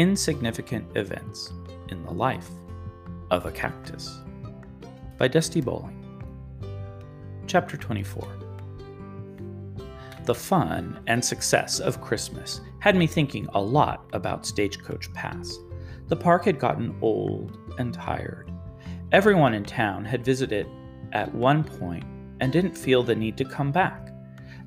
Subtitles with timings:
[0.00, 1.52] Insignificant Events
[1.90, 2.48] in the Life
[3.30, 4.20] of a Cactus
[5.18, 6.02] by Dusti Bowling.
[7.46, 8.26] Chapter 24
[10.24, 15.58] The fun and success of Christmas had me thinking a lot about Stagecoach Pass.
[16.08, 18.50] The park had gotten old and tired.
[19.12, 20.66] Everyone in town had visited
[21.12, 22.06] at one point
[22.40, 24.14] and didn't feel the need to come back.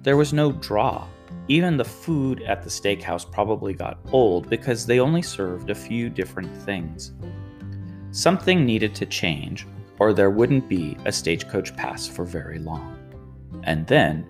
[0.04, 1.07] There was no draw
[1.47, 6.09] even the food at the steakhouse probably got old because they only served a few
[6.09, 7.11] different things.
[8.11, 9.68] Something needed to change,
[10.00, 12.97] or there wouldn't be a stagecoach pass for very long.
[13.64, 14.25] And then,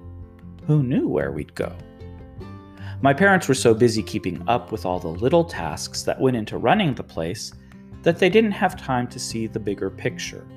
[0.65, 1.75] who knew where we'd go?
[3.01, 6.57] My parents were so busy keeping up with all the little tasks that went into
[6.57, 7.51] running the place
[8.01, 10.47] that they didn't have time to see the bigger picture.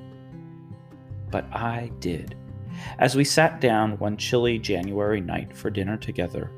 [1.29, 2.35] But I did.
[2.99, 6.51] As we sat down one chilly January night for dinner together,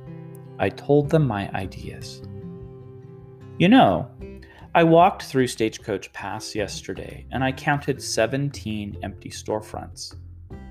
[0.57, 2.21] I told them my ideas.
[3.57, 4.09] You know,
[4.75, 10.15] I walked through Stagecoach Pass yesterday and I counted 17 empty storefronts,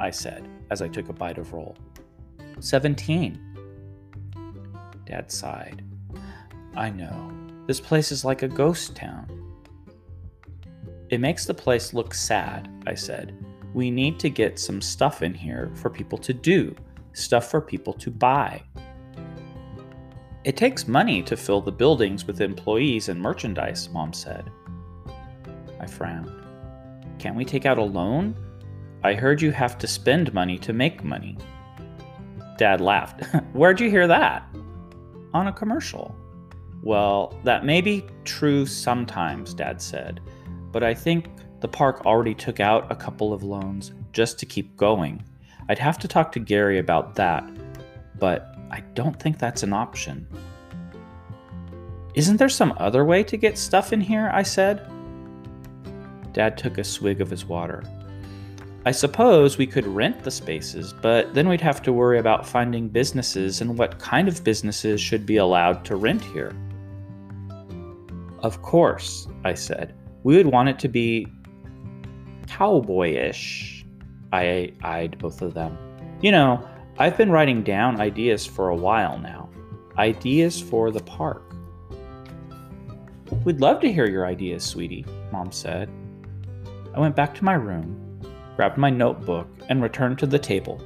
[0.00, 1.76] I said as I took a bite of roll.
[2.60, 3.40] 17.
[5.06, 5.84] Dad sighed.
[6.76, 7.32] I know.
[7.66, 9.26] This place is like a ghost town.
[11.10, 13.36] It makes the place look sad, I said,
[13.74, 16.74] we need to get some stuff in here for people to do,
[17.12, 18.62] stuff for people to buy.
[20.44, 24.50] It takes money to fill the buildings with employees and merchandise, Mom said.
[25.80, 26.32] I frowned.
[27.18, 28.36] Can't we take out a loan?
[29.04, 31.36] I heard you have to spend money to make money.
[32.56, 33.24] Dad laughed.
[33.52, 34.48] Where'd you hear that?
[35.34, 36.14] On a commercial.
[36.82, 40.20] Well, that may be true sometimes, Dad said,
[40.72, 41.28] but I think
[41.60, 45.22] the park already took out a couple of loans just to keep going.
[45.68, 47.44] I'd have to talk to Gary about that,
[48.18, 50.26] but I don't think that's an option.
[52.14, 54.30] Isn't there some other way to get stuff in here?
[54.32, 54.88] I said.
[56.32, 57.82] Dad took a swig of his water.
[58.86, 62.88] I suppose we could rent the spaces, but then we'd have to worry about finding
[62.88, 66.54] businesses and what kind of businesses should be allowed to rent here.
[68.40, 69.94] Of course, I said.
[70.22, 71.26] We would want it to be
[72.48, 73.84] cowboyish.
[74.32, 75.76] I eyed both of them.
[76.20, 79.48] You know, I've been writing down ideas for a while now.
[79.96, 81.54] Ideas for the park.
[83.44, 85.90] We'd love to hear your ideas, sweetie, Mom said.
[86.94, 88.20] I went back to my room,
[88.56, 90.80] grabbed my notebook, and returned to the table.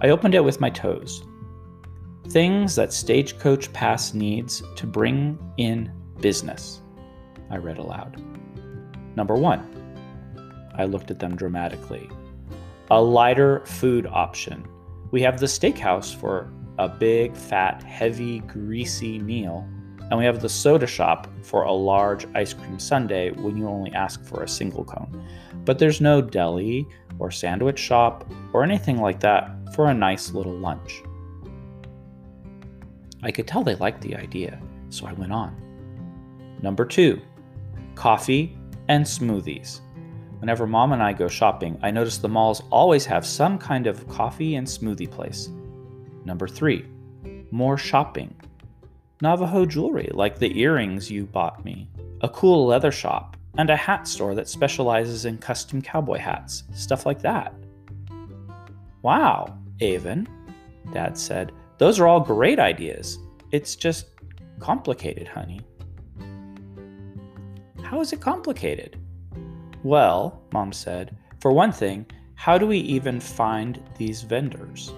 [0.00, 1.22] I opened it with my toes.
[2.28, 6.82] Things that Stagecoach Pass needs to bring in business,
[7.50, 8.20] I read aloud.
[9.14, 9.85] Number one,
[10.78, 12.08] I looked at them dramatically.
[12.90, 14.66] A lighter food option.
[15.10, 19.66] We have the steakhouse for a big, fat, heavy, greasy meal,
[20.10, 23.92] and we have the soda shop for a large ice cream sundae when you only
[23.92, 25.26] ask for a single cone.
[25.64, 26.86] But there's no deli
[27.18, 31.02] or sandwich shop or anything like that for a nice little lunch.
[33.22, 34.60] I could tell they liked the idea,
[34.90, 35.56] so I went on.
[36.62, 37.20] Number two,
[37.94, 38.56] coffee
[38.88, 39.80] and smoothies.
[40.38, 44.06] Whenever mom and I go shopping, I notice the malls always have some kind of
[44.08, 45.48] coffee and smoothie place.
[46.24, 46.84] Number three,
[47.50, 48.34] more shopping.
[49.22, 51.88] Navajo jewelry, like the earrings you bought me,
[52.20, 57.06] a cool leather shop, and a hat store that specializes in custom cowboy hats, stuff
[57.06, 57.54] like that.
[59.00, 60.28] Wow, Aven,
[60.92, 63.18] Dad said, those are all great ideas.
[63.52, 64.08] It's just
[64.58, 65.60] complicated, honey.
[67.82, 68.98] How is it complicated?
[69.82, 74.92] Well, Mom said, for one thing, how do we even find these vendors?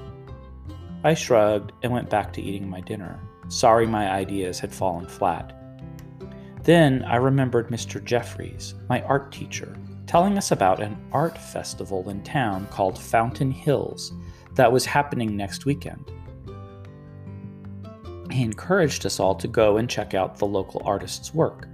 [1.05, 5.55] I shrugged and went back to eating my dinner, sorry my ideas had fallen flat.
[6.65, 8.03] Then I remembered Mr.
[8.03, 14.13] Jeffries, my art teacher, telling us about an art festival in town called Fountain Hills
[14.55, 16.11] that was happening next weekend.
[18.31, 21.69] He encouraged us all to go and check out the local artists' work.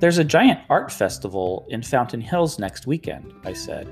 [0.00, 3.88] There's a giant art festival in Fountain Hills next weekend, I said.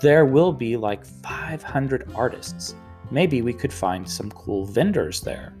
[0.00, 2.74] There will be like 500 artists.
[3.12, 5.54] Maybe we could find some cool vendors there.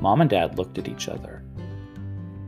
[0.00, 1.44] Mom and Dad looked at each other.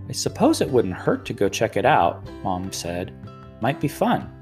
[0.09, 3.13] I suppose it wouldn't hurt to go check it out, Mom said.
[3.61, 4.33] Might be fun.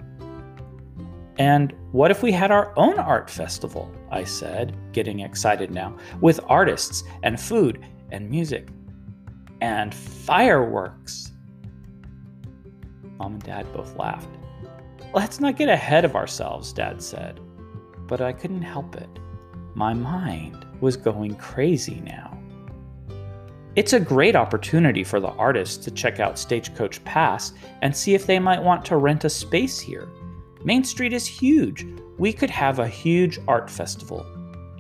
[1.38, 3.91] And what if we had our own art festival?
[4.12, 8.69] I said, getting excited now, with artists and food and music
[9.61, 11.32] and fireworks.
[13.19, 14.28] Mom and Dad both laughed.
[15.12, 17.40] Let's not get ahead of ourselves, Dad said.
[18.06, 19.08] But I couldn't help it.
[19.75, 22.38] My mind was going crazy now.
[23.76, 28.26] It's a great opportunity for the artists to check out Stagecoach Pass and see if
[28.26, 30.08] they might want to rent a space here.
[30.62, 31.87] Main Street is huge.
[32.17, 34.25] We could have a huge art festival.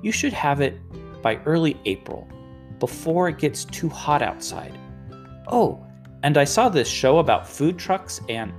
[0.00, 0.78] You should have it
[1.22, 2.28] by early April,
[2.78, 4.78] before it gets too hot outside.
[5.48, 5.83] Oh,
[6.24, 8.50] and I saw this show about food trucks and.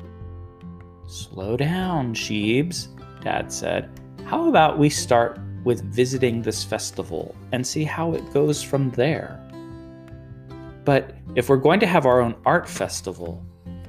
[1.08, 2.90] Slow down, Sheebs,
[3.22, 3.90] Dad said.
[4.24, 9.42] How about we start with visiting this festival and see how it goes from there?
[10.84, 13.44] But if we're going to have our own art festival,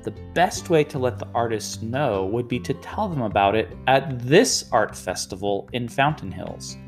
[0.05, 3.76] the best way to let the artists know would be to tell them about it
[3.88, 6.78] at this art festival in Fountain Hills.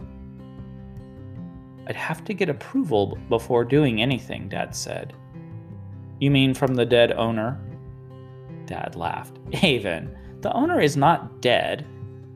[1.87, 5.12] I'd have to get approval before doing anything, Dad said.
[6.20, 7.60] You mean from the dead owner?
[8.66, 9.38] Dad laughed.
[9.62, 11.86] Aven, the owner is not dead.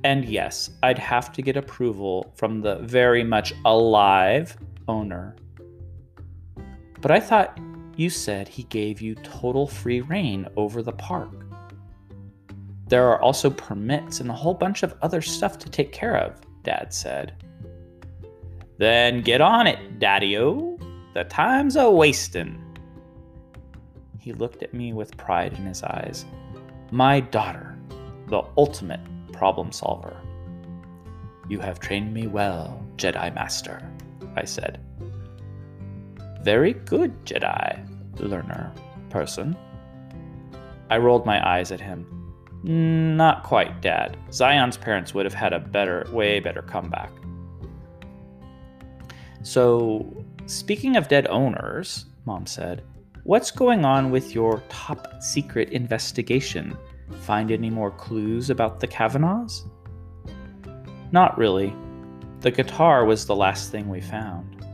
[0.05, 4.57] And yes, I'd have to get approval from the very much alive
[4.89, 5.37] owner.
[7.01, 7.59] But I thought
[7.97, 11.31] you said he gave you total free reign over the park.
[12.89, 16.41] There are also permits and a whole bunch of other stuff to take care of,
[16.63, 17.35] Dad said.
[18.79, 20.79] Then get on it, Daddy O.
[21.15, 22.59] The time's a wastin'.
[24.23, 26.25] He looked at me with pride in his eyes.
[26.93, 27.77] My daughter,
[28.29, 29.01] the ultimate
[29.33, 30.17] problem solver.
[31.49, 33.83] You have trained me well, Jedi Master,
[34.37, 34.81] I said.
[36.43, 37.85] Very good, Jedi,
[38.21, 38.73] learner,
[39.11, 39.57] person.
[40.89, 42.07] I rolled my eyes at him.
[42.63, 44.17] Not quite, Dad.
[44.31, 47.11] Zion's parents would have had a better, way better comeback.
[49.43, 52.85] So, speaking of dead owners, Mom said,
[53.25, 56.77] What's going on with your top secret investigation?
[57.21, 59.63] Find any more clues about the Cavanaughs?
[61.13, 61.73] Not really.
[62.41, 64.67] The guitar was the last thing we found.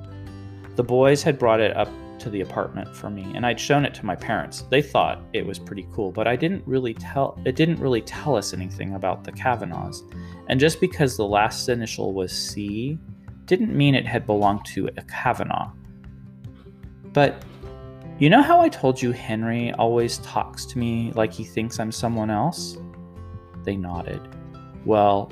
[0.76, 1.90] The boys had brought it up
[2.20, 4.62] to the apartment for me and I'd shown it to my parents.
[4.70, 8.34] They thought it was pretty cool, but I didn't really tell it didn't really tell
[8.34, 10.04] us anything about the Cavanaughs.
[10.48, 12.98] And just because the last initial was C
[13.44, 15.70] didn't mean it had belonged to a Cavanaugh.
[17.12, 17.44] But
[18.18, 21.92] you know how I told you Henry always talks to me like he thinks I'm
[21.92, 22.76] someone else?
[23.62, 24.20] They nodded.
[24.84, 25.30] Well,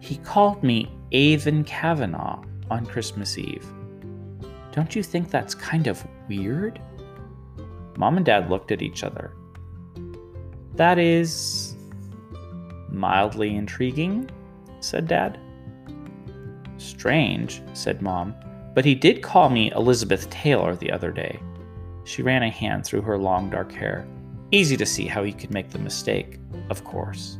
[0.00, 3.66] he called me Aven Cavanaugh on Christmas Eve.
[4.72, 6.80] Don't you think that's kind of weird?
[7.96, 9.32] Mom and Dad looked at each other.
[10.74, 11.76] That is
[12.88, 14.28] mildly intriguing,
[14.80, 15.38] said Dad.
[16.78, 18.34] Strange, said Mom,
[18.74, 21.40] but he did call me Elizabeth Taylor the other day.
[22.04, 24.06] She ran a hand through her long dark hair.
[24.50, 26.38] Easy to see how he could make the mistake,
[26.70, 27.38] of course.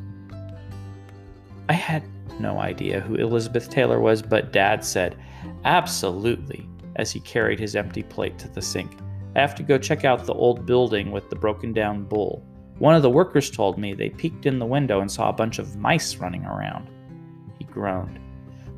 [1.69, 2.03] I had
[2.41, 5.17] no idea who Elizabeth Taylor was, but Dad said,
[5.65, 8.99] Absolutely, as he carried his empty plate to the sink.
[9.37, 12.45] I have to go check out the old building with the broken down bull.
[12.79, 15.59] One of the workers told me they peeked in the window and saw a bunch
[15.59, 16.89] of mice running around.
[17.59, 18.19] He groaned.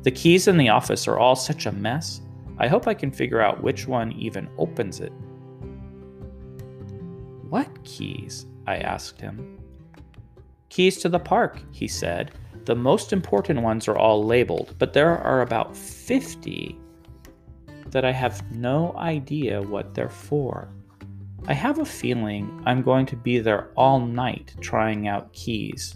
[0.03, 2.21] The keys in the office are all such a mess.
[2.59, 5.11] I hope I can figure out which one even opens it.
[7.49, 8.45] What keys?
[8.65, 9.59] I asked him.
[10.69, 12.31] Keys to the park, he said.
[12.65, 16.77] The most important ones are all labeled, but there are about 50
[17.91, 20.67] that I have no idea what they're for.
[21.47, 25.95] I have a feeling I'm going to be there all night trying out keys.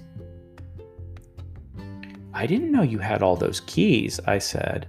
[2.33, 4.87] I didn't know you had all those keys, I said.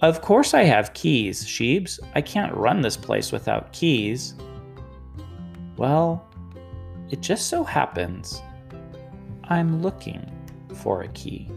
[0.00, 1.98] Of course I have keys, Sheebs.
[2.14, 4.34] I can't run this place without keys.
[5.76, 6.26] Well,
[7.10, 8.40] it just so happens
[9.44, 10.30] I'm looking
[10.74, 11.50] for a key.